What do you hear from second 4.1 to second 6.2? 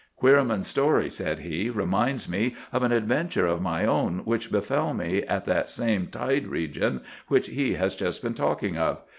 which befell me in that same